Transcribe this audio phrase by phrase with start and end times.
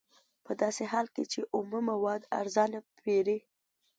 [0.45, 3.37] په داسې حال کې چې اومه مواد ارزانه پېري